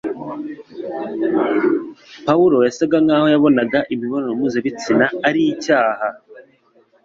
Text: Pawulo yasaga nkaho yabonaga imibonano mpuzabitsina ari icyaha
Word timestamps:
Pawulo 2.25 2.57
yasaga 2.67 2.97
nkaho 3.05 3.27
yabonaga 3.33 3.79
imibonano 3.93 4.31
mpuzabitsina 4.37 5.05
ari 5.27 5.41
icyaha 5.53 6.07